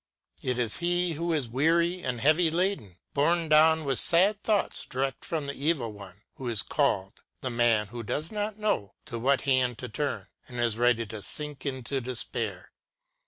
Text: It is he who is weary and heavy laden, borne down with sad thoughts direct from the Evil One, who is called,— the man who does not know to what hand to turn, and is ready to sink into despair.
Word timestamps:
It 0.41 0.57
is 0.57 0.77
he 0.77 1.13
who 1.13 1.31
is 1.31 1.47
weary 1.47 2.01
and 2.03 2.19
heavy 2.19 2.49
laden, 2.49 2.97
borne 3.13 3.47
down 3.47 3.85
with 3.85 3.99
sad 3.99 4.41
thoughts 4.41 4.87
direct 4.87 5.23
from 5.23 5.45
the 5.45 5.53
Evil 5.53 5.91
One, 5.91 6.23
who 6.37 6.47
is 6.47 6.63
called,— 6.63 7.21
the 7.41 7.51
man 7.51 7.85
who 7.89 8.01
does 8.01 8.31
not 8.31 8.57
know 8.57 8.95
to 9.05 9.19
what 9.19 9.41
hand 9.41 9.77
to 9.77 9.89
turn, 9.89 10.25
and 10.47 10.59
is 10.59 10.75
ready 10.75 11.05
to 11.05 11.21
sink 11.21 11.67
into 11.67 12.01
despair. 12.01 12.71